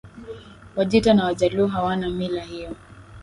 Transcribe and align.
Wajita 0.75 1.13
na 1.13 1.25
Wajaluo 1.25 1.67
hawana 1.67 2.09
mila 2.09 2.41
hiyo 2.43 2.75